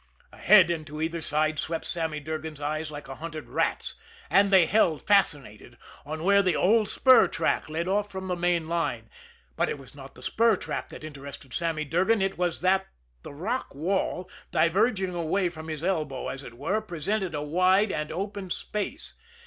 [0.33, 3.93] Ahead and to either side swept Sammy Durgan's eyes like a hunted rat's
[4.31, 5.77] and they held, fascinated,
[6.07, 9.11] on where the old spur track led off from the main line.
[9.55, 12.87] But it was not the spur track that interested Sammy Durgan it was that
[13.21, 18.11] the rock wall, diverging away from his elbow, as it were, presented a wide and
[18.11, 19.13] open space.